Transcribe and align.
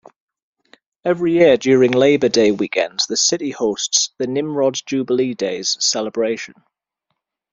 Every 1.05 1.33
year, 1.33 1.57
during 1.57 1.91
Labor 1.91 2.27
Day 2.27 2.49
weekend, 2.49 3.01
the 3.07 3.15
city 3.15 3.51
hosts 3.51 4.09
"The 4.17 4.25
Nimrod 4.25 4.79
Jubilee 4.87 5.35
Days" 5.35 5.77
celebration. 5.79 6.55